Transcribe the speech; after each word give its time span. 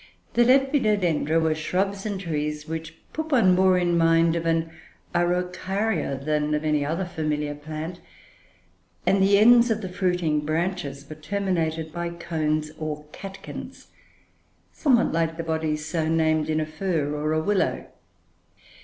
The 0.33 0.43
Lepidodendra 0.43 1.39
were 1.39 1.53
shrubs 1.53 2.07
and 2.07 2.19
trees 2.19 2.67
which 2.67 2.95
put 3.13 3.31
one 3.31 3.53
more 3.53 3.77
in 3.77 3.95
mind 3.95 4.35
of 4.35 4.47
an 4.47 4.71
Araucaria 5.13 6.17
than 6.17 6.55
of 6.55 6.63
any 6.65 6.83
other 6.83 7.05
familiar 7.05 7.53
plant; 7.53 7.99
and 9.05 9.21
the 9.21 9.37
ends 9.37 9.69
of 9.69 9.81
the 9.81 9.89
fruiting 9.89 10.39
branches 10.39 11.07
were 11.07 11.13
terminated 11.15 11.93
by 11.93 12.09
cones, 12.09 12.71
or 12.79 13.05
catkins, 13.11 13.89
somewhat 14.73 15.11
like 15.11 15.37
the 15.37 15.43
bodies 15.43 15.85
so 15.85 16.07
named 16.07 16.49
in 16.49 16.59
a 16.59 16.65
fir, 16.65 17.13
or 17.13 17.33
a 17.33 17.39
willow. 17.43 17.85